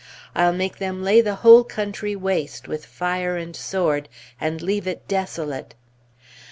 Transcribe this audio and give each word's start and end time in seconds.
I'll 0.33 0.51
make 0.51 0.79
them 0.79 1.03
lay 1.03 1.21
the 1.21 1.35
whole 1.35 1.63
country 1.63 2.15
waste 2.15 2.67
with 2.67 2.87
fire 2.87 3.37
and 3.37 3.55
sword, 3.55 4.09
and 4.39 4.59
leave 4.59 4.87
it 4.87 5.07
desolate!" 5.07 5.75